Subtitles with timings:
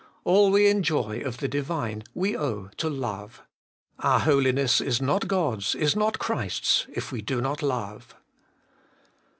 [0.23, 3.43] All we enjoy of the Divine we owe to love.
[3.99, 8.01] Our holiness is not God's, is not Christ's, if we do not loue.